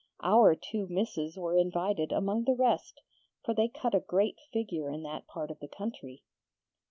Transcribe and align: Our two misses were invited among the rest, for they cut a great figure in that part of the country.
Our 0.23 0.55
two 0.55 0.87
misses 0.87 1.37
were 1.37 1.55
invited 1.55 2.11
among 2.11 2.45
the 2.45 2.55
rest, 2.55 3.01
for 3.45 3.53
they 3.53 3.67
cut 3.67 3.93
a 3.93 3.99
great 3.99 4.39
figure 4.51 4.89
in 4.89 5.03
that 5.03 5.27
part 5.27 5.51
of 5.51 5.59
the 5.59 5.67
country. 5.67 6.23